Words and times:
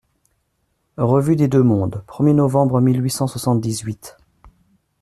REVUE 0.97 1.35
DES 1.35 1.47
DEUX-MONDES, 1.47 2.01
premier 2.07 2.33
novembre 2.33 2.81
mille 2.81 3.01
huit 3.03 3.11
cent 3.11 3.27
soixante-dix-huit. 3.27 4.17